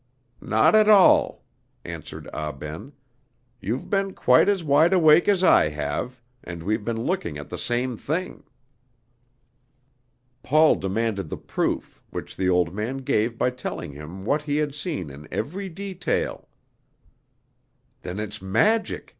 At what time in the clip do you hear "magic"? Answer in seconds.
18.41-19.09